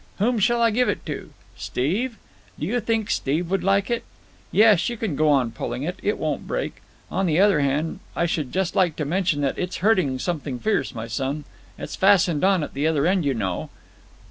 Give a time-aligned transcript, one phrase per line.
[0.17, 1.29] Whom shall I give it to?
[1.55, 2.17] Steve?
[2.59, 4.03] Do you think Steve would like it?
[4.51, 6.81] Yes, you can go on pulling it; it won't break.
[7.11, 10.95] On the other hand, I should just like to mention that it's hurting something fierce,
[10.95, 11.43] my son.
[11.77, 13.69] It's fastened on at the other end, you know."